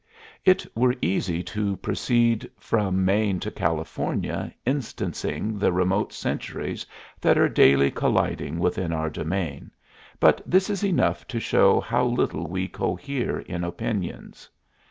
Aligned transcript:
It 0.43 0.65
were 0.75 0.95
easy 0.99 1.43
to 1.43 1.77
proceed 1.77 2.49
from 2.57 3.05
Maine 3.05 3.39
to 3.41 3.51
California 3.51 4.51
instancing 4.65 5.59
the 5.59 5.71
remote 5.71 6.11
centuries 6.11 6.87
that 7.19 7.37
are 7.37 7.47
daily 7.47 7.91
colliding 7.91 8.57
within 8.57 8.93
our 8.93 9.11
domain, 9.11 9.69
but 10.19 10.41
this 10.43 10.71
is 10.71 10.83
enough 10.83 11.27
to 11.27 11.39
show 11.39 11.79
how 11.79 12.03
little 12.03 12.47
we 12.47 12.67
cohere 12.67 13.41
in 13.41 13.63
opinions. 13.63 14.49